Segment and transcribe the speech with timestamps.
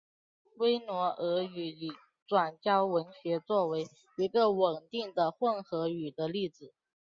[0.57, 0.79] 挪威
[1.17, 1.91] 俄语已
[2.25, 3.85] 转交文学作为
[4.17, 6.73] 一个稳定的混合语的例子。